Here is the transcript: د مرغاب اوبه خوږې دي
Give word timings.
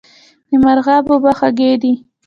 د 0.49 0.51
مرغاب 0.63 1.03
اوبه 1.11 1.31
خوږې 1.37 1.71
دي 1.81 1.93